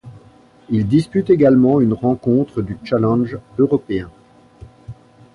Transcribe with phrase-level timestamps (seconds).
[0.71, 4.09] Il dispute également une rencontre du Challenge européen.